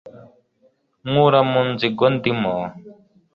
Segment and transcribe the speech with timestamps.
[1.09, 2.55] nkura mu nzigo ndimo